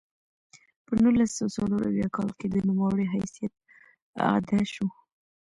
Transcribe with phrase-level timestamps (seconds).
[0.85, 3.53] په نولس سوه څلور اویا کال کې د نوموړي حیثیت
[4.21, 4.87] اعاده شو.